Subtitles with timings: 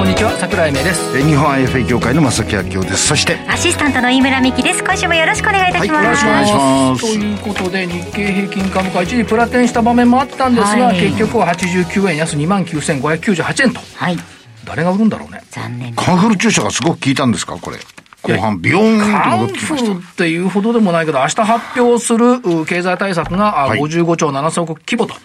[0.00, 1.22] こんにちは桜井明です。
[1.22, 3.08] 日本 IFA 協会の正木明夫です。
[3.08, 4.82] そしてアシスタントの飯村美希です。
[4.82, 7.18] 今週もよろしくお願いいたします、はいよろしくお願いします。
[7.18, 11.00] ということで日経平均株価一時プラテンした場面もあったんですが、はい。
[11.02, 13.80] 結局は89円安2万9598円と。
[13.96, 14.16] はい。
[14.64, 15.42] 誰が売るんだろうね。
[15.50, 15.94] 残念。
[15.94, 17.58] カンフル注射がすごく効いたんですか？
[17.58, 17.76] これ。
[18.22, 23.80] 後半ビヨーンと戻ってきましフルっていうほどでもないけど明日発表するう経済対策が、あはい。
[23.80, 25.12] 55兆7000億規模と。
[25.12, 25.16] い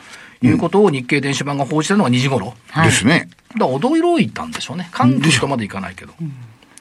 [0.49, 4.89] うことを日経電子版が報じたのが2時頃、たですねだから驚いたんでしょうね。
[4.91, 6.13] 韓国とまでいかないけど。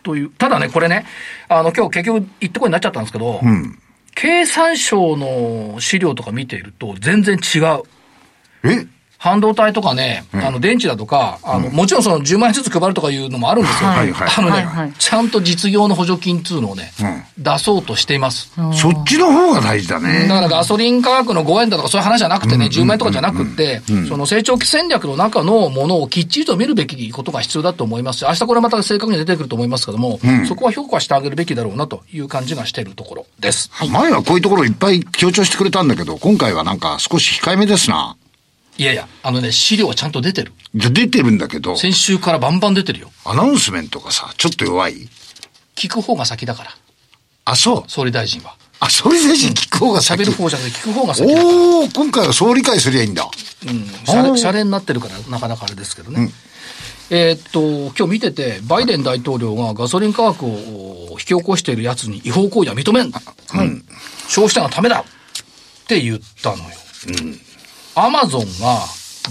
[0.02, 0.30] という。
[0.30, 1.06] ただね、これね、
[1.48, 3.40] あの、今日結局一とこになっちゃったんですけど、
[4.14, 7.82] 経産省の資料とか見ていると全然違う。
[8.64, 8.86] え？
[9.18, 13.90] 半導体とかね、あの、電池だとか、あの、もちろんその10万円ずつ配るとかいうのもあるんですよ。
[13.90, 14.28] はいはい。
[14.36, 14.92] あのね、はいはい。
[14.98, 16.92] ちゃんと実業の補助金っていうのをね、
[17.38, 18.52] 出そうとしています。
[18.72, 20.26] そっちの方が大事だね。
[20.28, 28.14] だからガソリン価格の5円だとかそういう話じゃなくてね、10万円とかじゃなくて、その成長期戦略の中のものをきっちりと見るべきことが必要だと思います。
[28.14, 33.70] し、明日これまた正確に出てくると思いますけども、そこは評価してあげるべきだろうなという感じがしているところです。
[33.90, 38.16] 前はこういうところいっぱい強調してくれたんだけど今回はなんか少し控えめですな
[38.76, 40.52] いやいや、あのね、資料はちゃんと出てる。
[40.74, 43.12] じゃ出てるんだけど先週からバンバン出てるよ。
[43.24, 45.08] アナウンスメントがさちょっと弱い？
[45.76, 46.70] 聞く方が先だから、
[47.44, 48.56] あそう総理大臣は。
[48.80, 51.56] あ総理大臣聞く方が先喋る方じゃなくて聞く方が先だから。
[51.56, 56.30] おお今回はそう理解すりゃいいんだうん、シャレ、シャレになってるから、なかなかあれですけどね。
[57.10, 63.12] えーっと、今日見てて、バイデン大統領がガソリン価格を引き起こしているやつに違法行為は認めん。
[64.28, 65.04] 消費者のためだっ
[65.86, 66.70] て言ったのよ。
[67.94, 68.80] アマゾンが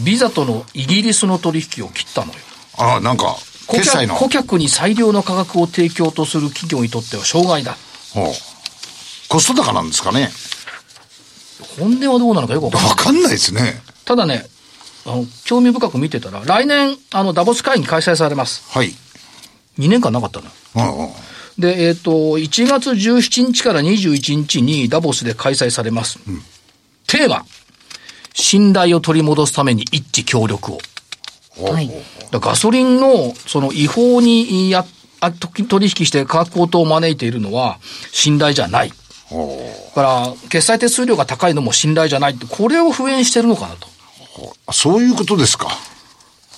[0.03, 2.39] ビザとのイギリスの取引を切ったのよ。
[2.77, 3.35] あなんか
[3.67, 7.77] 顧決済の客顧客に最良の価格を提供とする企業にとっては障害だ。
[8.13, 8.25] ほう
[9.29, 10.29] コスト高なんですかね
[11.79, 14.45] 本音はどうなのかよくわかんないわかんないですねただね、
[15.05, 18.63] あの、興味深く見てたら、来年、あの、ダボス会議開催されます。
[18.71, 18.93] はい
[19.79, 20.51] 2年間なかったのよ。
[20.75, 21.13] うんうん
[21.57, 26.17] で、えっ、と、1月17日から21日にダボスで開催されます。
[27.05, 27.45] テーマ、
[28.33, 30.79] 信頼を取り戻すために一致協力を。
[31.71, 31.89] はい
[32.39, 34.85] ガソリンの、その違法にや、
[35.19, 37.77] あ取引して価格高騰を招いているのは
[38.11, 38.89] 信頼じゃない。
[38.89, 38.95] だ
[39.95, 43.87] から、決済手数料が高いのも信頼じゃないって、これを敷衍してるのかなと。
[44.65, 45.67] あそういうことですか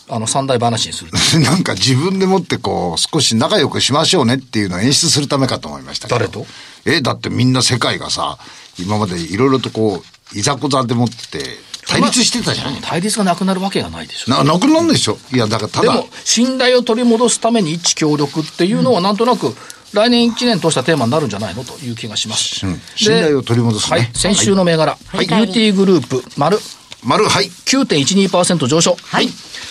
[0.07, 1.17] あの、三大話にすると。
[1.39, 6.19] なんか自分でもってこう、少し仲良くしましょうねっていうのを演出するためかと思いましたけど。
[6.19, 6.45] 誰と？
[6.85, 8.37] え、だってみんな世界がさ、
[8.79, 10.03] 今までいろいろとこ
[10.33, 11.57] う、いざこざでもって、
[11.87, 14.31] 対立してたじゃない対立がなくなるわけがないでしょ。
[14.31, 15.17] な、なくなんでしょ？
[15.31, 19.55] いや、だからただ、でも、信頼を取り戻すために一致協力っていうのは、なんとなく、
[19.93, 22.65] 来年1年通したテーマになるんじゃないのという気がします。
[22.65, 24.09] うんで信頼を取り戻すねはい。
[24.13, 24.97] 先週の銘柄。
[25.07, 26.59] はいユーティーグループ、丸、
[27.03, 27.45] 丸、はい。
[27.45, 28.97] 9.12%上昇。
[29.01, 29.29] はい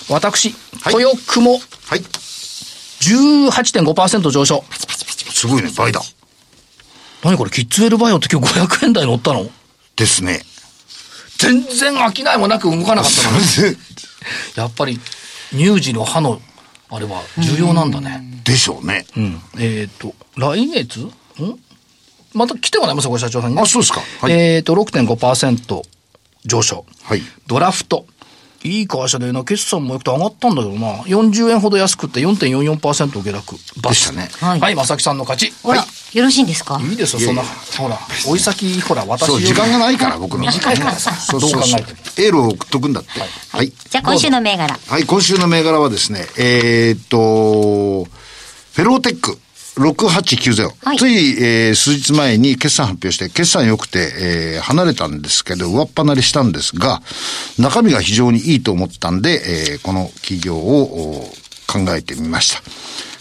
[0.08, 1.58] 私、はい豊雲、は
[1.96, 2.00] い。
[3.00, 4.64] 18.5%上昇。
[5.30, 6.00] すごいね、倍だ。
[7.22, 9.50] 何これ、キッズウェルバイオって今日500円台乗ったの？
[9.96, 10.42] ですね。
[11.44, 13.76] 全然飽きないもなく動かなかったのに。
[14.56, 15.00] やっぱり、
[15.50, 16.40] 乳児の歯の、
[16.90, 18.22] あれは重要なんだね。
[18.44, 19.06] でしょうね。
[19.16, 19.40] うん。
[19.58, 21.00] えっ、と、来月？
[21.00, 21.10] ん？
[22.34, 23.62] また来てもらいますよ、これ社長さんにね。
[23.62, 24.02] あ、そうですか。
[24.20, 24.32] はい。
[24.32, 25.82] えっ、と、6.5%
[26.46, 26.84] 上昇。
[27.02, 27.22] はい。
[27.46, 28.06] ドラフト。
[28.64, 31.02] いい会社でな、決算もよくて上がったんだけどな。
[31.02, 33.56] 40円ほど安くって4.44%下落。
[33.82, 35.52] バでしたねは、はいい正木さんの勝ち。
[35.62, 35.84] ほら、
[36.14, 36.80] よろしいんですか？
[36.82, 37.42] いいですよ、そんな。
[37.42, 40.44] ほら、追い先、ほら、私時間がないから、僕の。
[40.44, 43.10] 短いからさそうそうそうどう考えてもエールを送っとくんだって。
[43.50, 43.70] はい。
[43.90, 44.78] じゃあ今週の銘柄。
[44.88, 49.38] はい、今週の銘柄はですね、えーっと、フェローテック。
[49.76, 57.02] 6890、はいつい、えー数日前に決算発表して、決算良くて、えー離れたんですけど、上っ離れしたんですが、
[57.58, 62.62] 中身が非常にいいと思ったんで、えーこの企業をお考えてみました。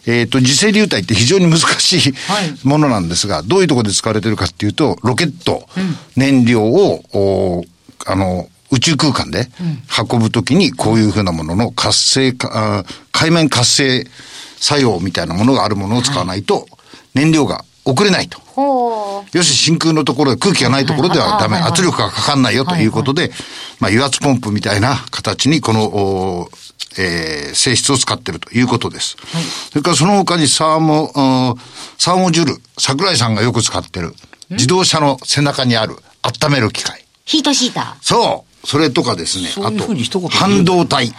[0.06, 2.68] えっ、と、磁性流体って非常に難しいはい。
[2.68, 5.68] ものなんですが、どういうところで使われてるかっていうと、ロケット、
[6.16, 7.66] 燃料を、お
[8.06, 9.50] あの、宇宙空間で
[10.12, 14.08] 運ぶときにこういうふうなものの活性化、あ海面活性
[14.58, 16.66] 作用みたいなものがあるものを使わないと
[17.14, 18.40] 燃料が送れないと。
[18.40, 21.56] ほよし、真空のところで空気がないところではダメ。
[21.56, 23.32] はいはい圧力がかかんないよということで、
[23.80, 26.50] まあ、油圧ポンプみたいな形にこの、お
[26.98, 29.16] えー性質を使っているということです。
[29.70, 31.62] それからその他にサーモ、うん
[31.98, 34.16] サーモジュール、桜井さんがよく使ってる、
[34.50, 37.06] 自動車の背中にある温める機械。
[37.26, 38.68] ヒートシータそう。
[38.68, 39.50] それとかですね。
[39.66, 41.14] あと、半導体。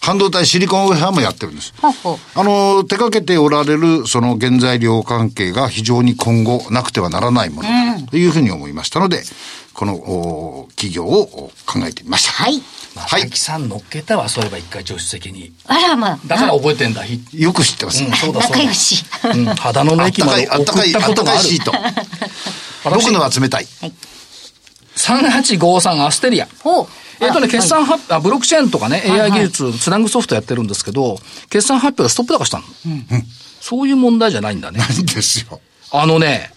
[0.00, 1.74] 半導体シリコンウェハーもやってるんです。
[1.82, 9.22] あの、手掛けておられる、その原材料関係が非常に今後なくてはならないものだというふうに思いましたので、
[9.74, 12.32] このお企業をお考えてみました。
[12.32, 12.62] はい。
[12.98, 15.52] まあ、はい滝さん乗っけたわ、そういえば一回助手席に。
[15.66, 16.18] あらまあ。
[16.26, 17.02] だから覚えてんだ。
[17.02, 18.04] ひよく知ってます。
[18.04, 18.58] うん、そうだそうだ。
[18.58, 19.04] 仲良し
[19.34, 21.56] うん、肌の駅まであったかい、送ったことがあるあったかいシ。
[21.56, 21.72] ート。
[22.90, 23.66] 僕のは冷たい。
[24.96, 26.48] 3853アステリア。
[26.62, 26.86] ほう。
[27.20, 31.18] えっとね、あ決算発表、あブロックチェーンとかね、いはい AI 技術、つなぐソフトやってるんですけど、
[31.50, 32.64] 決算発表でストップ高したの。
[33.60, 34.80] そういう問題じゃないんだね。
[34.96, 35.60] いいんですよ。
[35.90, 36.52] あのね、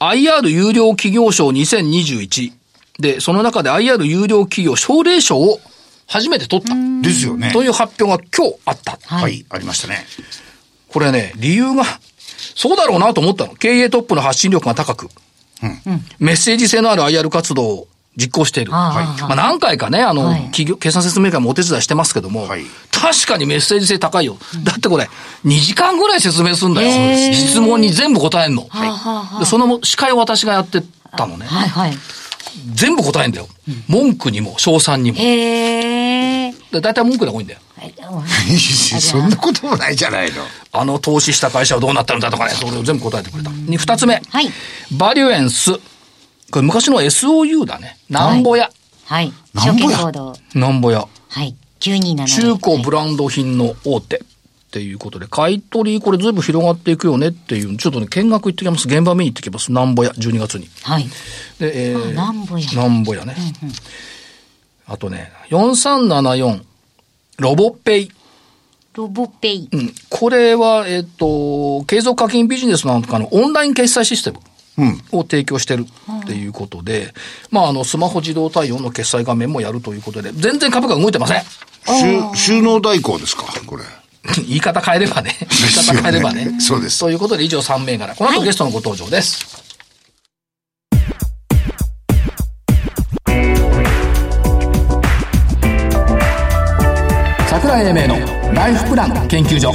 [0.00, 2.52] IR 有料企業賞2021
[3.00, 5.60] で、その中で IR 有料企業奨励賞を
[6.08, 6.74] 初めて取った。
[7.02, 7.52] ですよね。
[7.52, 8.98] という発表が今日あった。
[9.02, 10.04] はい、ありましたね。
[10.88, 11.84] これね、理由が、
[12.54, 13.54] そうだろうなと思ったの。
[13.54, 15.08] 経営トップの発信力が高く、
[16.18, 18.72] メッセージ性のある IR 活動を実行している。
[18.72, 24.38] はいまあ、何回かね、あの、はい企業、決算説明会もお手伝いしてますけども、はい確かにメッセージ性高いよ。
[24.64, 25.08] だってこれ、
[25.44, 27.32] 2時間ぐらい説明するんだよ。
[27.32, 28.62] 質問に全部答えんの。
[28.62, 30.82] はあはあはあでその司会を私がやって
[31.16, 31.46] たのね。
[31.46, 31.92] はいはい。
[32.74, 33.48] 全部答えんだよ。
[33.88, 35.18] 文句にも、賞賛にも。
[35.18, 36.52] へえ。
[36.72, 37.60] で大体文句が多いんだよ。
[37.76, 37.94] はい
[39.00, 40.42] そんなこともないじゃないの。
[40.72, 43.50] あの投資した会社はどうなったんだとかね、それを全部答えてくれた。
[43.50, 44.20] に二つ目。
[44.28, 44.50] はい
[44.92, 45.72] バリュエンス。
[46.50, 47.96] これ昔の SOU だね。
[48.08, 48.70] なんぼや。
[49.04, 49.32] はい。
[49.54, 50.32] 証なんぼや。
[50.54, 51.06] なんぼや。
[51.28, 51.54] はい。
[51.80, 52.26] 927。
[52.26, 54.22] 中古ブランド品の大手。
[54.78, 58.86] っていうことで、買い取り、これずいぶん広がっていくよねっていう、ちょっとね、見学行ってきます。
[58.86, 59.72] 現場見に行ってきます。
[59.72, 60.68] なんぼや、12月に。
[60.82, 61.04] はい。
[61.58, 63.34] で、えー、あなんぼやなんぼやね。
[64.86, 66.62] あとね、4374、
[67.38, 68.12] ロボペイ。
[68.94, 69.68] ロボペイ。
[69.72, 69.92] うん。
[70.10, 74.38] これは、えっ、と、継続課金ビジネスなんかのオンライン決済システム
[75.10, 75.86] を提供してる
[76.22, 77.12] っていうことで、
[77.50, 81.42] まあ、あの、スマホ自動対応の決済画面もやるということで、全然株価動いてません。
[82.34, 83.82] 収収納代行ですか、これ。
[84.46, 85.36] 言い方変えれば ね。
[85.40, 86.60] 言い方変えればね。
[86.60, 88.14] そうですということで、以上3銘柄。
[88.14, 89.64] この後ゲストのご登場です。
[97.48, 99.72] 桜井英明のライフプラン研究所。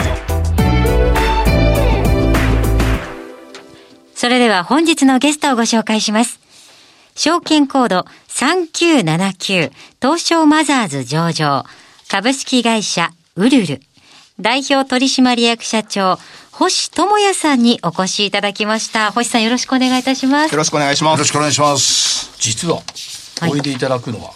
[4.16, 6.40] それでは本日のゲストをご紹介します。
[7.16, 9.72] 証券コード3979
[10.02, 11.66] 東証マザーズ上場
[12.10, 13.82] 株式会社ウルル
[14.40, 16.18] 代表取締役社長
[16.52, 19.12] 星智也さんにお越しいただきました。
[19.12, 20.58] 星さんよろしくお願いいたしますよ。
[20.58, 21.14] ろしくお願いします。
[21.14, 22.32] よろしくお願いします。
[22.40, 22.76] 実は、
[23.40, 24.32] はいおいでいただくのは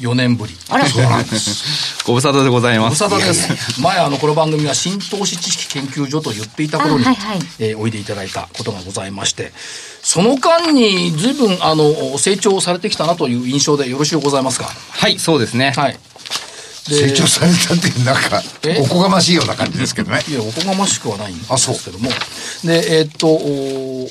[0.00, 0.54] 4年ぶり。
[0.68, 2.04] あら、そうなんです。
[2.04, 3.02] ご無沙汰でございごます。
[3.02, 3.80] 無沙汰です。
[3.80, 9.52] 前、あの、この番組が新投資知識研究所と言っていた頃に、あはいはいえーおいでいただいたことがございまして、
[10.02, 14.66] その間に随分、あの、成長されてきたなという印象でよろしゅうございますか。
[14.66, 15.72] はい、そうですね。
[15.76, 15.98] はい。
[16.88, 20.22] 成長されたっていう、なんかえ、おこがましいような感じですけどね。
[20.28, 22.10] いや、おこがましくはないんであそうすけども。
[22.64, 24.08] で、えーっと、お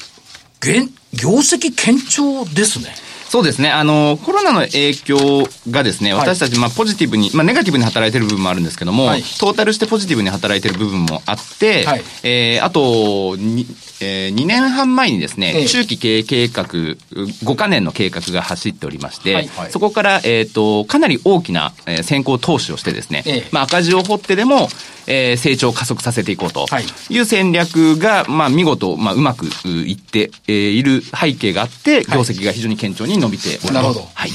[0.61, 2.95] 現業績堅調ですね。
[3.31, 3.69] そうですね。
[3.71, 6.27] あの、コロナの影響がですね、はい。
[6.27, 9.21] 私たち、まあ、ポジティブに、まあ、ネガティブに働いてる部分もあるんですけども、はい。
[9.21, 12.03] トータルしてポジティブに働いてる部分もあって、はい。
[12.23, 13.65] えーあと、に
[14.01, 15.65] えー、2年半前にですね、ええ。
[15.67, 19.47] 中期経営計画、5カ年の計画が走っておりまして、はい。
[19.47, 19.71] はい。
[19.71, 23.49] そこから、えっ、と、かなり大きな、えー先行投資をしてですね、ええ。
[23.51, 24.69] まあ、赤字を掘ってでも、
[25.07, 26.85] えー成長を加速させていこうとはい。
[27.09, 33.73] いう戦略が、まあ、見事、まあ、うまくういって、えーいる背景があって、業績が非常に堅調に伸びております。
[33.73, 34.31] なるほどはい。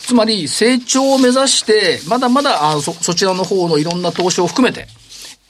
[0.00, 4.88] つまり、成長を目指して、まだまだ、あそ、そちらの方のいろんな投資を含めて、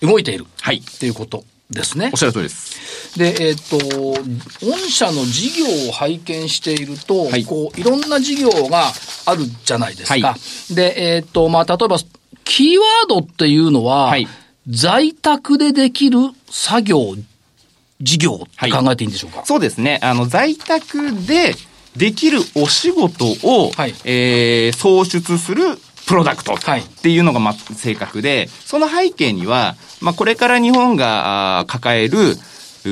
[0.03, 0.47] 動いている。
[0.61, 2.19] はいっていうことですねおっ。
[2.19, 3.19] しゃる通りです。
[3.19, 3.79] で、えっ、と、
[4.67, 8.93] 御社の事業を拝見していると、はいこう、いろんな事業が
[9.27, 10.29] あるじゃないですか。
[10.29, 10.37] は
[10.71, 11.99] で、えっ、と、まあ、例えば、
[12.45, 14.29] キーワードっていうのは、はい
[14.69, 17.17] 在宅でできる作業、
[18.01, 19.99] 事業って考えていいんでしょうか、そうですね。
[20.03, 21.55] あの、在宅で
[21.97, 23.95] できるお仕事を、はい。
[24.05, 25.65] えー創出する
[26.07, 26.81] プロダクトはい。
[26.81, 32.37] っていうのが、まあ、正確で、その背景には、まあ、これから日本が抱える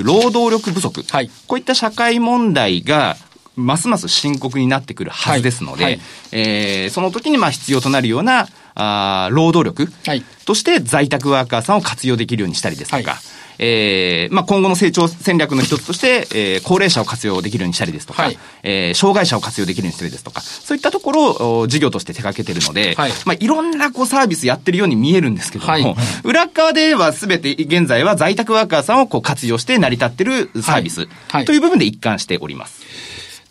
[0.05, 1.31] 労働力不足、はい。
[1.47, 3.17] こういった社会問題が、
[3.57, 6.03] ますます深刻になってくるはずですので、はいはい。
[6.33, 10.23] えーその時にまあ必要となるようなあー労働力はい。
[10.47, 13.21] として在宅ワーカーさんを活用できるようにしたりですとか、はい
[13.63, 18.39] えーまあ、今後の成長戦略の一つとして、えー高齢者を活用できるようにしたりですとか、はい。
[18.63, 23.13] えー障害者を活用できるようにしたりですとか、そういったところをお事業として手掛けてるので、はい。
[23.27, 25.97] まあ、いろんなこうサービスやってるように見えるんですけども、はい。
[26.25, 31.07] 裏側では全て現在は在宅ワーカーさんをこう活用して成り立ってるサービス、
[31.45, 32.81] という部分で一貫しております。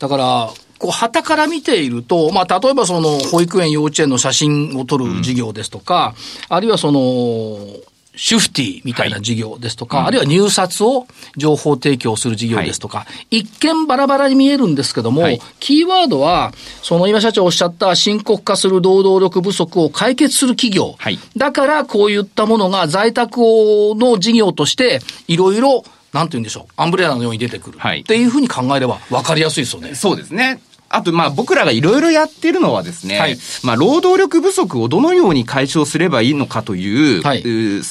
[0.00, 6.14] だから、こう、旗から見ていると、まあ、例えばその、保育園、幼稚園の写真を撮る事業ですとか、
[6.50, 7.58] うん、あるいはその、
[8.16, 16.52] シュフティみたいな事業ですとか、はい、あるいは入札を情報提供する事業ですとか、はい、一見バラバラに見えるんですけども、はい、キーワードは、
[16.82, 20.96] その今社長おっしゃった深刻化する労働力不足を解決する企業。
[21.36, 27.78] だからこういったものが在宅の事業として、いろいろなんて言うんでしょう、アンブレラのように出てくる。
[27.78, 29.94] はい、っていうふうに考えれば分かりやすいですよね。
[29.94, 30.60] そうですね。
[30.92, 37.82] あと、まあ、僕らがいろいろやってるのはですね、はい、まあ、労働力不足をどのように解消すればいいのかという、はい、う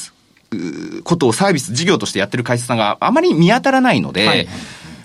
[1.04, 4.48] ことをサービス、事業としてやってる会社さんがあまり見当たらないので、はい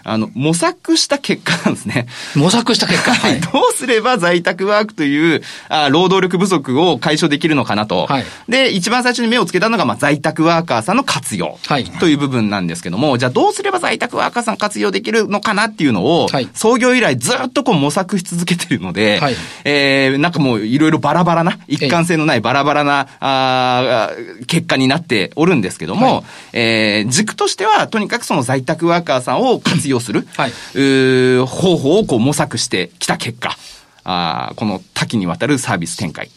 [0.05, 2.07] あの、模索した結果なんですね。
[2.35, 3.13] 模索した結果？
[3.13, 3.41] はい。
[3.41, 8.05] どうすれば在宅ワークという、あ労働力不足を解消できるのかなと。
[8.05, 11.57] はい、で、一番最初に目をつけたのが、まあ、在宅ワーカーさんの活用。
[11.65, 11.85] はい。
[11.85, 19.35] という部分なんですけども、じゃあどうすれば在宅ワーカーさん活用できるのかなっていうのを、はい、創業以来ずっとこう模索し続けてるので、はい。
[19.63, 24.11] えー、なんかもういろいろバラバラな、一貫性のないバラバラな、あ
[24.45, 30.27] 結果になっておるんですけども、はい、えー、軸としては、とにかくその在宅ワーカーさんを活用する。
[30.35, 30.51] はい。
[30.75, 33.57] う方法をこう模索してきた結果、
[34.03, 36.29] あこの多岐にわたるサービス展開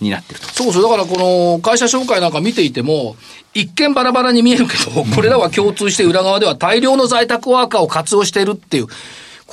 [0.00, 0.48] になってると。
[0.48, 0.82] そうそう。
[0.82, 3.16] だからこの会社紹介なんか見ていても、
[3.54, 8.86] 一見バラバラに見えるけど、これらは共通して裏側では大量の在宅ワーカーを活用しているっていう、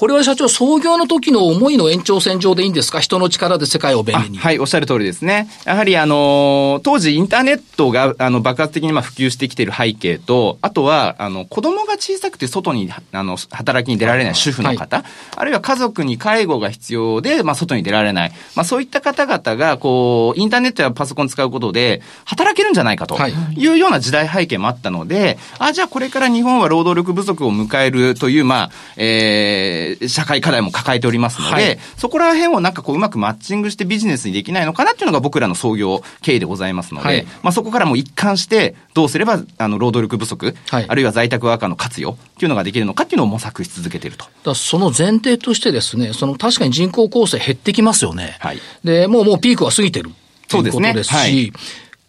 [0.02, 3.02] これは社長、創業の時の思いの延長線上でいいんですか？
[3.02, 4.40] 人の力で世界を便利に。
[4.40, 5.48] はい、おっしゃる通りですね。
[5.64, 15.06] やはり、あの、当時インターネットが、あの、爆発的にまあ普及してきている背景と、あとは、あの、子供が小さくて外に、あの、働きに出られない主婦の方、はい、
[15.36, 18.32] あるいは家族に介護が必要で、まあ、外に出られない。
[18.56, 23.20] まあ、そういった方々が、こう、インターネットやパソコン使うことで、働けるんじゃないかと
[23.56, 44.26] いうような時代背景もあったので、あ、じゃあこれから日本は労働力不足を迎えるという、まあ、えー、社会課題も抱えておりますので、はい、そこら辺をなんかこううまくマッチングしてビジネスにできないのかなっていうのが僕らの創業経緯でございますので、はい、まあそこからも一貫してどうすればあの労働力不足、はい、あるいは在宅ワーカーの活用っていうのができるのかっていうのを模索し続けていると。
[44.44, 48.38] だその前提としてですね、その確かに人口構成減ってきますよね。
[48.40, 50.12] はい、で、もうもうピークは過ぎてる。
[50.48, 51.52] ということですし、すね、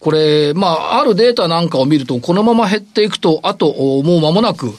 [0.01, 3.73] これ、まあ、あるデータなんかを見ると、このまま減っていくと、あと、
[4.03, 4.73] もう間もなく、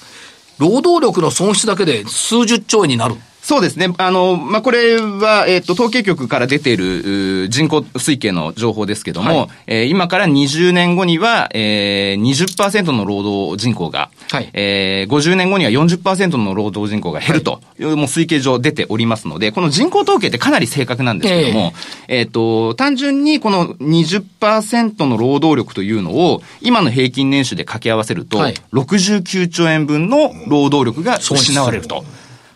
[0.57, 3.15] 労働力の損失だけで数十兆円になる。
[3.43, 3.93] そうですね。
[3.97, 21.73] あの、まあ、これは、えっ、ー、と、統計局から出ている人口推計の情報ですけども、はい、えー、今から20年後には、えー、20%の労働人口が、はい、えー、50年後には40%の労働人口が減るという、はい、もう推計上出ておりますので、この人口統計ってかなり正確なんですけども、
[22.07, 32.05] えっ、ー、と、単純にこの20%の労働力というのを、今の平均年収で掛け合わせると、はい、69兆円分の労働力が失われると。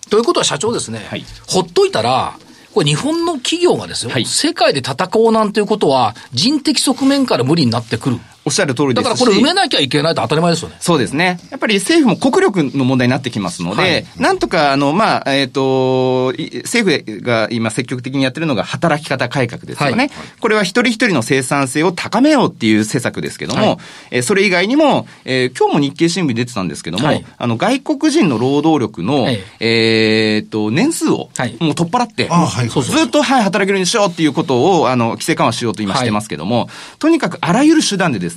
[0.09, 2.37] ということは社長ですね、はい、ほっといたら、
[2.73, 8.19] これ日本の企業がですよ、はい、世界で戦おうなんていうことは、人的側面から無理になってくる。
[8.47, 10.77] おっしゃる通りですだからこれ埋めなきゃいけないと当たり前ですよね。
[10.79, 11.37] そうですね。
[11.51, 19.97] やっぱり政府も国力の問題になってきますので、はい、なんとか、あの、まあ、えっ、ー、と、政府が今積極的にやってるのが働き方改革ですよね。
[19.97, 23.77] はい、これは一人一人の生産性を高めようっていう施策ですけども、はい、
[24.11, 38.36] えー、それ以外にも、えー、今日も日経新聞に出てたんですけども、はい、あの、外国人の労働力の、はい、えっ、と、年数を、もう取っ払って、はい、ずっと、はい、働けるようにしようっていうことを、あの、規制緩和しようと今してますけども、とにかくあらゆる手段でです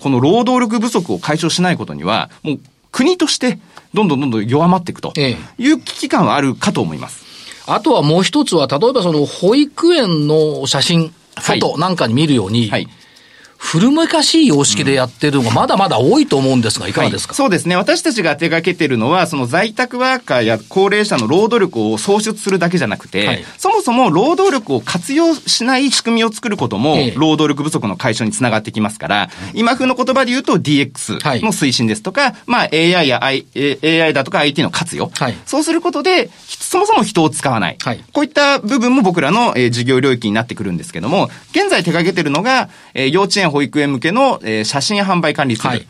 [0.00, 2.60] この労働力不足を解消しないことには、もう
[2.92, 3.58] 国として
[3.94, 7.24] どんどんどんどん弱まっていくという危機感はあるかと思います。
[7.66, 12.97] あとはもう一つは、例えばその保育園の写真、フォトなんかに見るように、はい、はい
[13.58, 17.76] 古めかしい様式でやってるのがまだまだ多いと思うんですが、いかがですか、はい、そうですね。
[17.76, 33.44] 私たちが手掛けてるのは、その在宅ワーカーや高齢者の労働力を創出するだけじゃなくて、はい、そもそも労働力を活用しない仕組みを作ることも、労働力不足の解消につながってきますから、今風の言葉で言うと DX の推進ですとか、まあ AI や I
[33.82, 35.10] AI だとか IT の活用。
[35.46, 37.78] そうすることで、そもそも人を使わない。
[38.12, 45.76] こういった部分も僕らの、え事業領域になってくるんですけども、現在手掛けてるのが、え幼稚園保育園向けの、えー、写真販売管理ツール。
[45.78, 45.86] はい、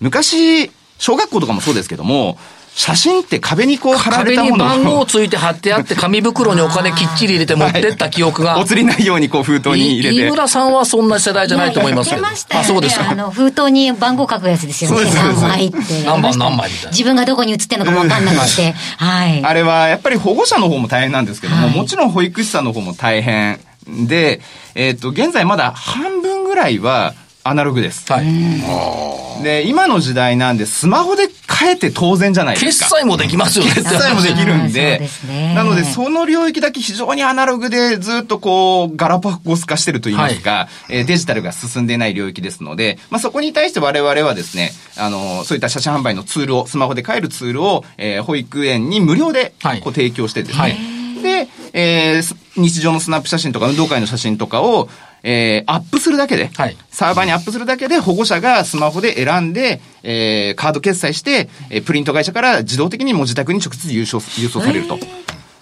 [0.00, 2.38] 昔、小学校とかもそうですけども、
[2.74, 8.58] 写真って壁にこう貼られたもの壁に番号ついて貼ってあって、 紙袋にお金きっちり入れて持ってった記憶が。
[8.58, 10.16] お釣りないようにこう封筒に入れて。
[10.16, 12.26] 飯村さんはそんな世代じゃないと思いますけど。
[12.26, 13.10] あ、そうですか。
[13.10, 15.10] あの、封筒に番号書くやつですよね。
[15.12, 15.78] 何枚って。
[16.04, 16.90] 何番何枚みたいな。
[16.90, 18.74] 自分がどこに写ってるのか分かんなくて。
[18.96, 19.44] はい。
[19.44, 23.60] あれはやっぱり保護者の方も大変なんですけども、もちろん保育士さんの方も大変。
[23.86, 24.40] で、
[24.74, 28.10] えっ、と、現在まだ半分ぐらいは、アナログです。
[28.12, 29.42] はい。
[29.42, 32.86] で、今の時代なんで、スマホで変えて当然じゃないですか。
[32.86, 33.72] 決済もできますよね。
[33.72, 34.90] 決済もできるんで。
[34.92, 54.88] そうですねなので、その領域だけ非常にアナログでずっとこう、ガラパゴス化してると言いますか、えーデジタルが進んでいない領域ですので、まあ、そこに対して我々はですね、あの、そういった写真販売のツールを、スマホで買えるツールを、えー保育園に無料ではいこう提供してですね、はいで、えーす日常のスナップ写真とか運動会の写真とかを、
[55.22, 64.98] えーアップするだけで、はいサーバーにアップするだけで保護者がスマホで選んで、えーカード決済して、えープリント会社から自動的にもう自宅に直接郵送郵送されると。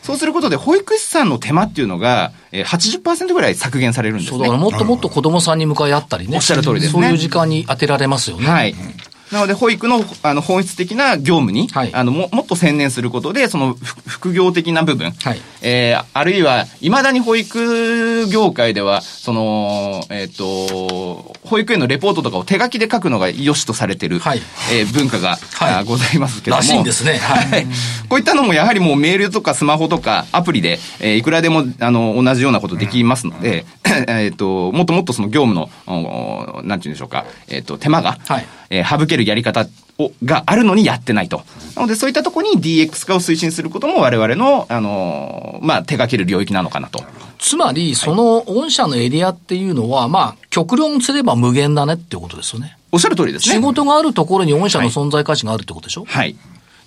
[0.02, 4.30] そうすることで、保育士さんの手間っていうのが、えー、80%ぐらい削減されるんですね。
[4.30, 6.36] そうだからもっともっと子供さんに向かい合ったりね。
[6.36, 8.46] おっしゃる通りですねそういう時間に当てられますよね。
[8.46, 8.74] はい。
[9.32, 11.94] なので、保育のあの本質的な業務に、はい。
[11.94, 15.40] あのももっと専念することで、そのふ副業的な部分、はい。
[15.62, 24.42] えーあるいは、いまだに保育業界では、その、えっ、と、保育園のレポートとかを手書きで書くのが良しとされてる、はい。
[24.72, 25.74] えー文化が、はい。
[25.74, 26.60] あございますけども。
[26.60, 27.18] らしいんですね。
[27.18, 27.46] はい。
[27.46, 27.66] はい。
[28.08, 33.64] こういったのもやはりもうメールとかスマホとかアプリで、えーいくらでも、あの、同じようなことできますので、
[34.08, 38.46] えっと、もっともっとその業務の、おなんて言うんでしょうか、えっ、と、手間が、はい。
[38.70, 39.66] えー省けるやり方
[39.98, 41.42] をがあるのにやってないと。
[41.76, 47.04] なので、そういったところに DX 化を推進することも我々の、あのーまあ、手掛ける領域なのかなと。
[47.38, 52.76] つまり、その御社のエリアっていうのは、まあ、極論すれば無限だねっていうことですよね。
[52.92, 53.54] おっしゃる通りですね。
[53.54, 56.32] 仕事があるところに御社の存在価値があるってことでしょ、はい。
[56.32, 56.38] で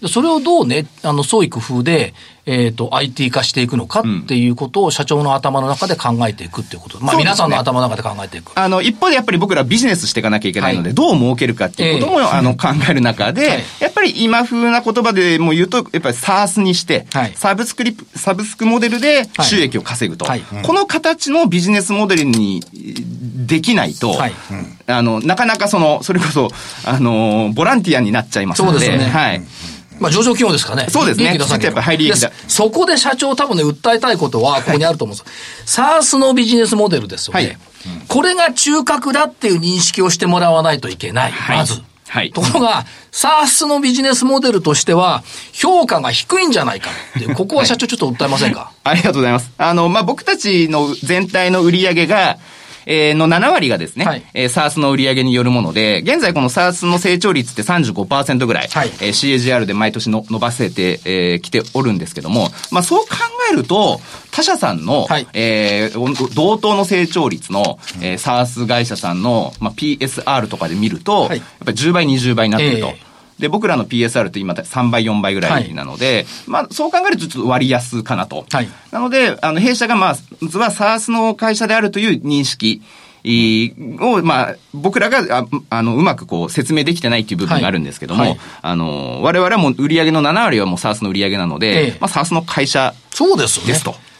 [0.07, 2.13] それをどうね、あの、創意工夫で、
[2.45, 6.99] えっ、と、IT 化していくのかっていうことを社長の頭の中で考えていくっていうこと。
[6.99, 7.23] まあ、そうですね。
[7.23, 8.51] 皆さんの頭の中で考えていく。
[8.55, 10.95] あの、一方でやっぱり僕らビジネスしていかなきゃいけないので、はい。
[10.95, 12.27] どう儲けるかっていうことも、ええ。
[12.27, 13.63] あの、考える中で、はい。
[13.79, 17.33] やっぱり今風な言葉でもう言うと、やっぱり SARS にして、はい。
[17.35, 20.25] サブスクリプ、サブスクモデルで収益を稼ぐと。
[20.25, 20.41] はい。
[20.63, 22.61] この形のビジネスモデルに
[23.47, 24.33] できないと、はい。
[24.87, 26.49] あの、なかなかその、それこそ、
[26.83, 29.09] あの、ボランティアになっちゃいますので、そうですよね。
[29.09, 29.41] はい。
[29.99, 30.89] まあ、上場企業ですからね。
[30.89, 35.33] そうですね利益出さやっぱり入り益だでそこで社長多分ね、訴えたいことは、ここにあると思うんですよ。
[35.65, 37.45] サースのビジネスモデルですよね。
[37.45, 37.57] はい
[38.07, 41.31] これが中核だっていう認識をしてもらわないといけない。
[41.31, 41.81] はいまず。
[42.07, 49.49] はいところが、サースのビジネスモデルとしては、評価が低いんじゃないかってここは社長ちょっと訴えませんか、 ありがとうございます。
[49.57, 52.37] あの、まあ、僕たちの全体の売り上げが、
[52.85, 54.23] えーの7割がですね、はい。
[54.33, 58.87] えー、SARS の売り上げによるもので、現在この SARS の成長率って35%ぐらい、はい。
[59.01, 63.15] えー CAGR で毎年の伸ばせてき、えー来ておるんですけども、まあ、そう考
[63.51, 63.99] えると、
[64.31, 65.27] 他社さんの、はい。
[65.33, 71.37] えー同等の成長率の、えー、SARS 会社さんの、まあ、PSR とかで見ると、はい。
[71.37, 72.87] やっぱり10倍、20倍になってると。
[72.87, 73.12] ええ
[73.43, 78.45] で、僕らの PSR って今3倍、4倍ぐらいなので、まあ、そう考えるとちょっと割安かなと。
[78.49, 82.81] はいなので、あの、弊社がまあ、まずは SARS の会社であるという認識。
[83.25, 93.73] いを、まあ、僕らが、ああの、うまくこう、説明できてないっていう部分があるんですけども、はいはいあの、我々はもう売上の7割はもう SARS の売上なので、ええまあ、SARS の会社、そうですよね。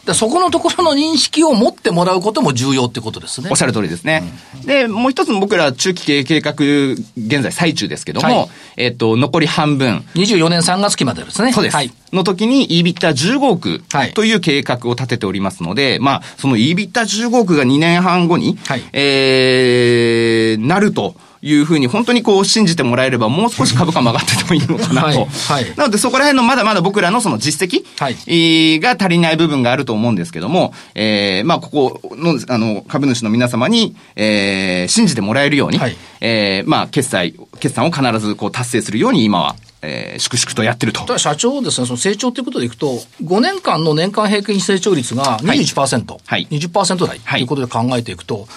[0.06, 3.48] でそこのところの認識を持ってもらうことも重要ってことですね。
[3.50, 4.24] おっしゃる通りですね。
[4.66, 11.54] で、もう一つ僕ら中期経営計画、現在最中ですけども、はいえっと、残り半分、24年3月期までですね。
[11.54, 11.76] そうです。
[11.76, 11.92] はい。
[12.12, 21.16] の時に EBITDA15 億はいという計画を立てておりますので、まあ、その EBITDA15 億が2年半後に、はいえー、なると。
[21.46, 25.08] いうふうに本当にこう信じてもらえればもう少し株価も上がっててもいいのかなと。
[25.08, 41.02] はいはいなのでそこら辺のまだまだ僕らのその実績、はいえーが足りない部分があると思うんですけども、えー、まあここのあの株主の皆様に、えー、信じてもらえるように、はいえー、まあ決済、決算を必ずこう達成するように今は、えー、粛々とやってると。
[41.02, 48.48] ただ社長ですね、その成長ということでいくと、5年間の年間平均成長率が21%、はい20%台とはいいうことで考えていくと、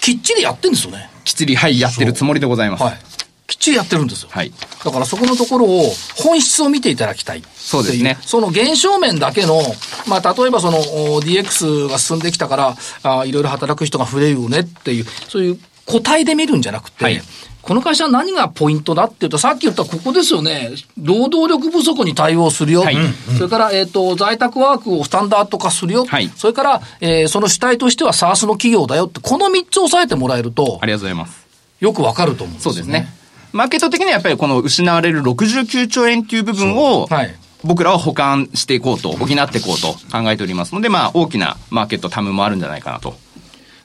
[0.00, 1.13] きっちりやってるんですよね。
[1.24, 2.82] きっちり、はい、やってるつもりでございます。
[2.82, 2.98] はい。
[3.46, 4.28] きっちりやってるんですよ。
[4.32, 4.52] はい
[4.84, 5.84] だからそこのところを
[6.16, 7.42] 本質を見ていただきたい。
[7.54, 9.60] そうですねその現象面だけの、
[10.06, 17.20] まあ、例えばそのお DX が進んできたから、あいろいろ働く人が増えるよねっていう、そういう個体で見るんじゃなくて、はい
[17.64, 20.72] この会社は何がポイントだっていうと、さっき言ったここですよね。
[21.02, 22.82] 労働力不足に対応するよ。
[22.82, 22.96] はい
[23.38, 26.04] それから、えっ、と、在宅ワークをスタンダード化するよ。
[26.04, 31.46] はいそれから、えーその主体としては SARS の企業だよって、この3つ押さえてもらえるとあ、りがとうございます。
[31.80, 33.08] よくわかると思うんですよそうですね。
[33.54, 37.34] マーケット的にはやっぱりこの失われる69兆円っていう部分を、はい。
[37.62, 43.16] 僕らは補完していこうと、補っていこうと考えておりますので、まあ大きなマーケットタムもあるんじゃないかなと。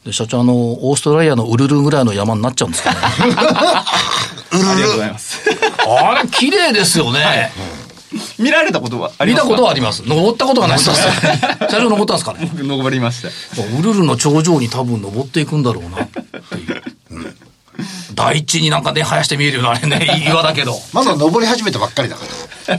[0.10, 2.98] で社長、あの、オーストラリアのウルルぐらいの山になっちゃうんですかね。
[3.02, 3.44] ありが
[4.88, 5.42] とうございます。
[5.88, 7.52] あれ、綺麗ですよね。
[8.40, 9.56] 見られたことはあり見たますか？
[9.56, 10.02] ことはあります。
[10.08, 10.90] 登ったことがないです。
[10.92, 11.02] 社
[11.70, 12.50] 長登ったんですかね？
[12.52, 13.30] 僕登りました。
[13.62, 16.24] ウルルの頂上に多分登っていくんだろうなってい
[16.72, 16.84] う。
[18.16, 20.74] 第一になんかね、生やして見えるようなあれね、岩だけど。
[20.92, 22.24] まだ登り始めたばっかりだか
[22.68, 22.78] ら。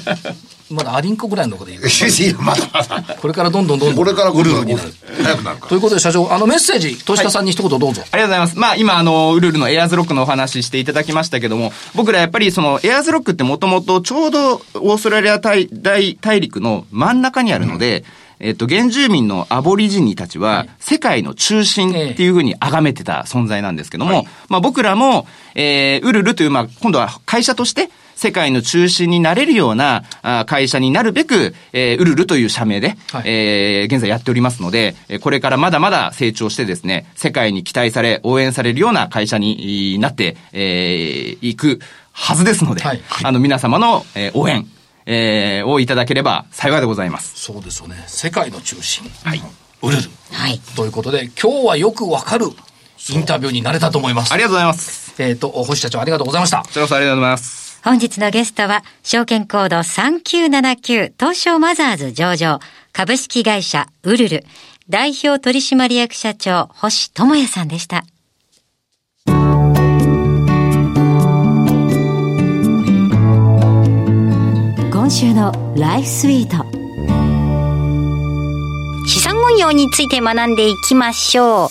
[0.71, 1.79] まだアリンコぐらいのとこでいい。
[1.83, 3.17] いや、まだまだ。
[3.21, 3.97] これからどんどんどんどん。
[3.97, 4.95] これからウルルになる。
[5.23, 8.03] 早くなるかということで、社長、あのメッセージ、投資家さんに一言どうぞ。
[8.11, 8.59] ありがとうございます。
[8.59, 18.05] まあ今、あの、ウルルのエアーズロックのお話していただきましたけども、僕らやっぱりそのエアーズロックってもともとちょうどオーストラリア大大大陸の真ん中にあるので、
[18.41, 41.81] えっと、原住民のアボリジニたちは、世界の中心っていうふうに崇めてた存在なんですけども、まあ僕らも、えー、ウルルという、まあ今度は会社として、世界の中心になれるようなあ会社になるべく、えー、ウルルという社名で、はいえー現在やっておりますので、えーこれからまだまだ成長してですね、世界に期待され、応援されるような会社にいなって、えーいく
[42.13, 44.67] はずですので、はいあの皆様の、えー応援、
[45.07, 47.33] えーをいただければ幸いでございます。
[47.41, 48.05] そうですよね。
[48.07, 49.11] 世界の中心。
[49.25, 49.43] はい。
[49.81, 50.03] ウルル。
[50.33, 50.61] はい。
[50.77, 52.49] ということで、今日はよくわかる
[53.09, 54.33] インタビューになれたと思います。
[54.35, 55.15] ありがとうございます。
[55.23, 56.59] えっ、と、星社長ありがとうございました。
[56.59, 57.60] こちらこそありがとうございます。
[57.83, 62.61] 本日のゲストは、証券コード3979東証マザーズ上場、
[62.93, 64.45] 株式会社ウルル、
[64.91, 68.05] 代表取締役社長、星智也さんでした。
[74.93, 76.65] 今週のライフスイート。
[79.07, 81.69] 資産運用について学んでいきましょう。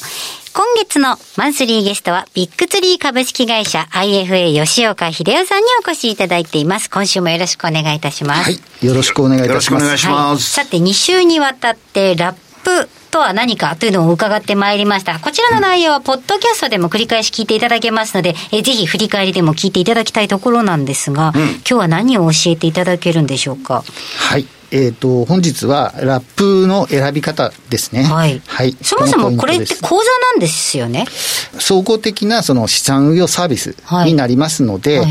[0.53, 6.89] 今月のマンスリーゲストは、ビッグツリー株式会社 IFA 吉岡秀夫さんにお越しいただいています。
[6.89, 8.51] 今週もよろしくお願いいたします。
[8.51, 8.85] はい。
[8.85, 9.85] よろしくお願いいたします。
[9.85, 10.49] よろしくお願いします。
[10.51, 15.19] さて、2週にわたって、ラップとは何かというのを伺ってまいりました。
[15.19, 23.83] こちらの内容は、ポッドキャストでも繰り返し聞いていただけますので、えぜひ振り返りでも聞いていただきたいところなんですが、今日は何を教えていただけるんでしょうか？
[24.17, 24.45] はい。
[24.71, 28.03] えっ、と、本日はラップの選び方ですね。
[28.03, 28.41] はい。
[28.45, 28.75] はい。
[28.82, 31.05] そもそもこれってのポイントです講座なんですよね？
[31.60, 35.08] 総合的なその資産運用サービスになりますので、はい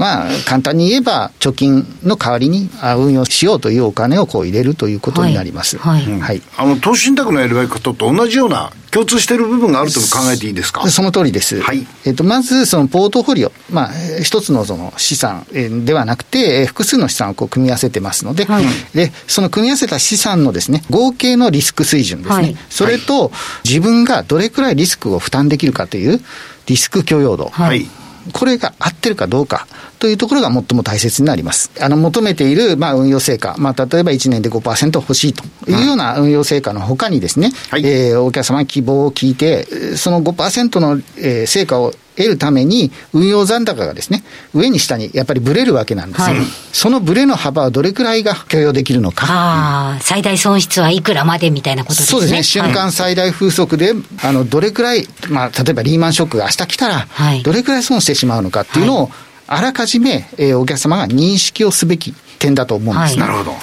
[0.00, 5.76] まあ、簡単に言えば、貯金の代わりにあ運用しようというお金をこう入れるということになります。
[5.76, 10.88] はいはいはいあの、投資信託の選び方と同じような共通している部分があると考えていいですか？
[10.88, 11.60] その通りです。
[11.60, 13.52] はいえっと、まず、そのポートフォリオ。
[13.70, 18.46] まあ、えー一つのその資産えーではなくて、えー複数の資産をこう組み合わせてますので、
[18.94, 22.34] で、その組み合わせた資産のですね、合計のリスク水準ですね。
[22.34, 23.30] はいそれと、
[23.64, 26.20] 自分がどれくらいリスクを負担できるかという、
[26.66, 27.50] リスク許容度。
[27.52, 27.86] はい。
[28.32, 29.66] これが合ってるかどうか
[29.98, 31.70] というところが最も大切になります。
[31.80, 33.54] あの、求めている、まあ、運用成果。
[33.58, 46.26] まあ、例えば1年で5%欲しいというような運用成果の他にですね、はいえーお客様に希望を聞いて、えーその5%の、えー成果を得るために、運用残高がですね、上に下にやっぱりブレるわけなんですよ。
[46.26, 46.36] はい
[46.72, 49.26] そのブレの幅はどれくらいが許容できるのか。
[49.28, 52.06] ああ、最大損失はいくらまでみたいなことですね。
[52.12, 59.10] そうですね、瞬はい間最大風速で、あのどれくらい、まあ、例えばリーマンショックが明日来たら、はいどれくらい損してしまうのかっていうのを、
[59.48, 63.22] あらかじめ、えーお客様が認識をすべき点だと思うんですね。
[63.22, 63.56] はいなるほど。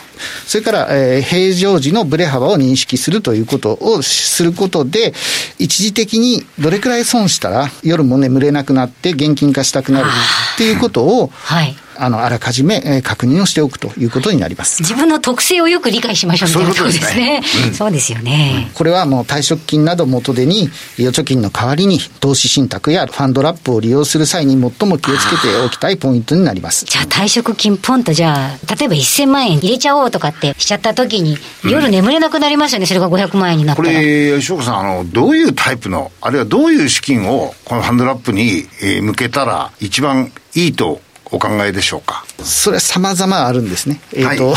[0.45, 5.13] それから、えー平常時のブレ幅を認識するということをすることで、
[5.59, 10.07] 一時的にどれくらい損したら夜も眠れなくなって現金化したくなる
[10.53, 11.75] っていうことを、はい。
[11.99, 14.81] あの、あらかじめ、えー確認をしておくということになります。
[14.83, 17.41] 自分の特性をよく理解しましょうみたいなところですね。
[17.73, 18.69] そうですよね。
[18.73, 26.85] これはもう退職金など元手に、預貯金の代わりに投資信託やファンドラップを利用する際に最も気をつけておきたいポイントになります。
[26.85, 33.87] じゃあ退職金ポンとじゃあ、例えば1000万円入れちゃおうとかってしちゃった時に、夜眠れなくなりますよね、それが500万円になったら。
[33.89, 40.99] これ、吉岡さん、あの、どういうタイプの、あるいはどういう資金を、このハンドラップに、えー向けたら、一番いいと
[41.31, 42.25] お考えでしょうか？
[42.43, 43.99] それは様々あるんですね。
[44.13, 44.55] えっ、はいと、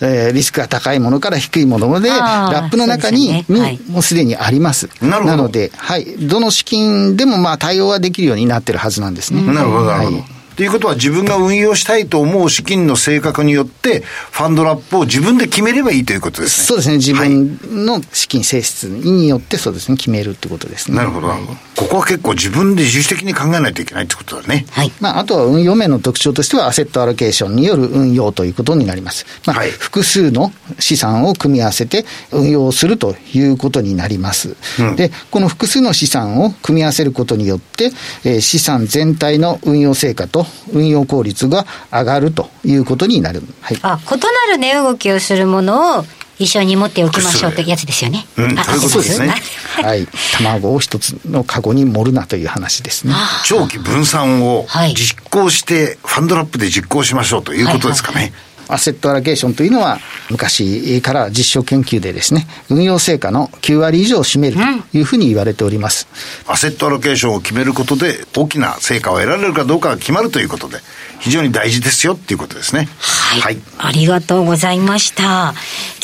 [0.00, 4.88] えー リスクが高いものから低いものまで、ラップの中に、ねはいにもうすでにあります。
[5.00, 6.04] なるほどので、はい。
[6.20, 9.42] どの資金でもまあ対応はできるようになってるはずなんですね。
[9.42, 10.16] なるほど、なるほど。
[10.18, 16.66] はいということは自分が運用したいと思う資金の性格によって、ファンドラップを自分で決めればいいということですね。
[16.66, 16.96] そうですね。
[16.96, 20.96] 自はい分の資金性質によってそうですね、決めるってことですね。
[20.96, 21.58] なるほど、なるほど。
[21.76, 24.66] ここは結構自分で自主的に考えないといけないってことだね。
[24.70, 24.92] はい。
[25.00, 29.26] まあ、あとは運用面の特徴としては、アセットアロケーションによる運用ということになります。
[29.46, 34.56] まあ、はい複数の資産を組み合わせて運用するということになります。
[34.78, 37.92] うんで、この複数の資産を組み合わせることによって、
[38.24, 43.42] えー資産全体の運用成果と運用効率が上がるということになる。
[43.60, 43.78] はい。
[43.82, 44.16] あ、異な
[44.52, 46.04] る値動きをするものを
[46.38, 48.26] 一緒に持っておきましょうというやつですよね。
[48.36, 49.34] あうんそういうことですね
[49.82, 50.08] はい。
[50.36, 53.14] 卵を一つのカゴに盛るなという話ですね。
[53.44, 58.32] 長期分散をはい実行して、ファンドラップで実行しましょうということですかね。
[58.68, 59.98] アセットアロケーションというのは、
[60.30, 66.08] 昔から実証研究でですね、運用成果の9割以上を占めるというふうに言われております。
[66.46, 70.78] アセットアロケーションを決めることで、大きな成果を得られるかどうかが決まるということで、
[71.20, 72.88] 非常に大事ですよっていうことですね。
[72.98, 73.40] はい。
[73.40, 75.54] はい、ありがとうございました。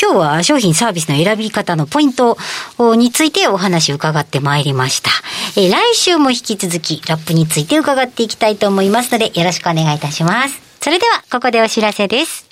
[0.00, 2.38] 今日は商品サービスの選び方のポイント
[2.96, 5.10] についてお話を伺ってまいりました。
[5.56, 10.60] えー、来週も引き続きラップについて伺っていきたいと思いますので、よろしくお願いいたします。
[10.80, 12.49] それでは、ここでお知らせです。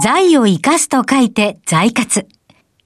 [0.00, 2.28] 財を生かすと書いて財活。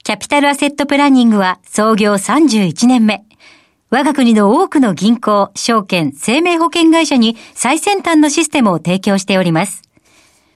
[0.03, 3.23] キャピタルアセットプランニングは創業31年目。
[3.91, 9.83] 我が国の多くの銀行、証券、生命保険会社に最先端のシステムを提供しております。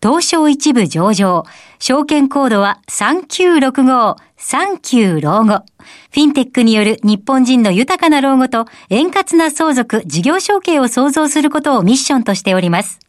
[0.01, 1.43] 東証一部上場、
[1.77, 5.63] 証券コードは3965、39老後。
[6.11, 12.99] フィンテックによる日本人の豊かな老後と円滑な相続、事業承継を創造することをミッションとしております。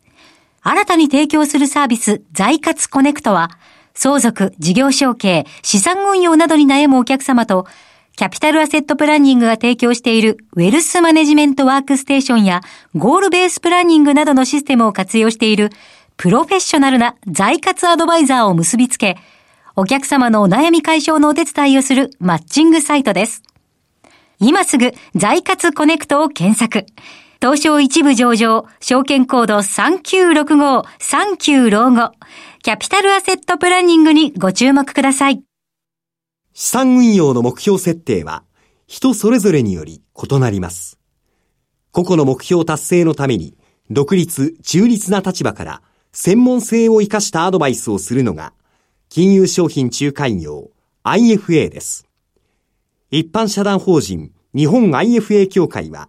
[0.63, 3.51] 新たに提供するサービス、財活コネクトは、
[3.95, 7.67] 相続、事業承継、資産運用などに悩むお客様と、
[8.17, 12.63] キャピタルアセットプランニングが提供しているウェルスマネジメントワークステーションや
[12.97, 15.71] ゴールベースプランニングなどのシステムを活用している
[16.17, 19.17] プロフェッショナルな財活アドバイザーを結びつけ、
[19.77, 23.45] お客様のお悩み解消のお手伝いをするマッチングサイトです。
[24.41, 26.87] 今すぐ財活コネクトを検索。
[27.41, 32.11] 東証一部上場、証券コード3965、39老後、
[32.65, 35.45] キャピタルアセットプランニングにご注目ください。
[36.53, 38.43] 資産運用の目標設定は、
[38.89, 40.99] 人それぞれにより異なります。
[41.93, 43.57] 個々の目標達成のために、
[43.89, 48.53] 独立、中立な立場から、専門性を生かしたアドバイスをするのが、
[49.09, 50.73] 金融商品仲介業
[51.05, 52.09] IFA です。
[53.13, 56.09] 一般社団法人日本 IFA 協会は、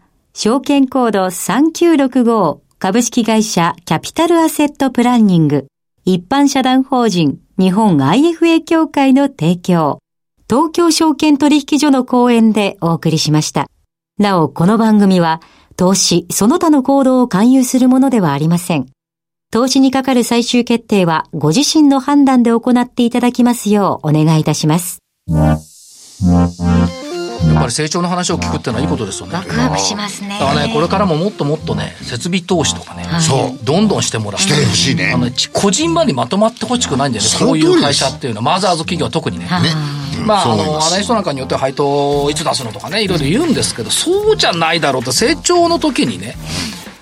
[0.33, 5.67] 証券コード3965株式会社キャピタルアセットプランニング
[6.05, 9.99] 一般社団法人日本 IFA 協会の提供
[10.49, 13.67] 東京証券取引所の講演でお送りしました。
[14.17, 15.41] なお、この番組は
[15.77, 18.85] 投資その他の行動を勧誘するものではありません。
[19.51, 24.99] 投資にかかる最終決定はご自身の判断で行っていただきますようお願いいたします。
[27.47, 29.35] やっぱり成長の話を聞くってのはいいことですよね。
[29.35, 30.37] ワクワクしますね。
[30.39, 33.65] だからね、これからももっともっとね、設備投資とかね、そう。
[33.65, 34.47] どんどんしてもらって。
[34.47, 35.11] してほしいね。
[35.13, 37.29] あの、個人場にまとまってほしくないんだよね。
[37.39, 39.45] こういう会社っていうのは、マザーズ企業は特にね。
[39.45, 39.51] ね。
[40.25, 46.35] まあ、あの、アナリストなんかによっては配当いつ出すのとかね、いろいろ言うんですけど、そうじゃないだろうと、成長の時にね、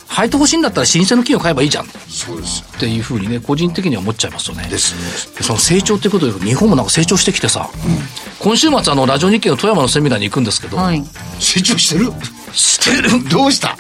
[0.09, 1.85] 配当欲しいんだったら老舗の企業買えばいいじゃん。
[1.85, 4.67] そうですっていうふうにね個人的には思っちゃいますよね。
[4.67, 4.95] です
[5.37, 7.97] ねその成長っていうことで日本もなんか成長してきてさ、うん、
[8.39, 11.03] 今週末あのラジオ日経の富山のセミナーに行くんですけど、はい、
[11.39, 12.11] 成長してる？
[12.51, 13.29] してる。
[13.29, 13.77] どうした？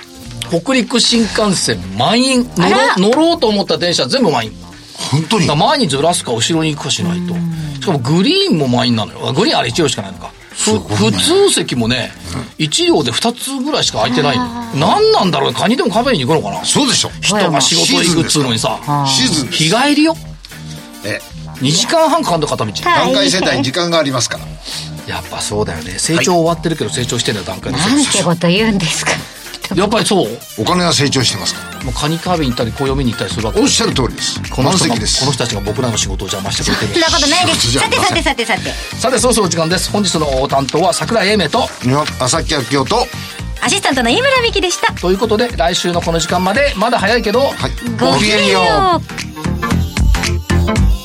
[0.49, 2.49] 北陸新幹線満員。
[2.55, 4.51] 乗ろ乗ろうと思った電車全部満員。
[5.11, 5.47] 本当に？
[5.47, 7.33] 前にずらすか後ろに行くかしないと。
[7.81, 9.33] しかもグリーンも満員なのよ。
[9.33, 12.11] グリーンあれ1両しかないのか普通席もね、
[12.57, 14.45] 1両で2つぐらいしか空いてないの。
[14.75, 17.11] 何なんだろうカニでもカフェに行くのかなそうでしょ。
[17.21, 20.15] 人が仕事行くっつうのにさ、シーズン日帰りよ。
[21.05, 21.21] え
[21.61, 22.71] 2時間半かかるの片道。
[22.83, 24.45] 段階世代に時間がありますから。
[25.07, 25.97] やっぱそうだよね。
[25.97, 29.11] 成長終わってるけど成長してんだよ、段階のなんてこと言うんですか。
[29.75, 33.59] やっぱりそうお金は成長してますからもうカニカービに行ったり暦に行ったりするわけ。
[33.59, 34.41] おっしゃる通りです。
[34.51, 36.93] この人この人たちが僕らの仕事を邪魔してくれてる。
[36.93, 37.71] そんなことないです。
[37.71, 38.63] さてさてさてさて
[38.95, 39.19] さて。
[39.19, 39.91] そろそろ時間です。
[39.91, 41.67] 本日の担当は桜井英明と。
[41.81, 43.07] 日本朝木明夫と。
[43.61, 44.93] アシスタントの井村美樹でした。
[44.93, 47.51] ということで来週のこの時間までまだ早いけど、はい、
[47.99, 48.61] ごきげんよ
[50.95, 50.98] う